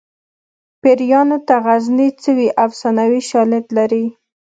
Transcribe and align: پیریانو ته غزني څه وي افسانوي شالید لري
پیریانو 0.81 1.37
ته 1.47 1.55
غزني 1.65 2.09
څه 2.21 2.29
وي 2.37 2.49
افسانوي 2.65 3.21
شالید 3.29 3.65
لري 3.77 4.05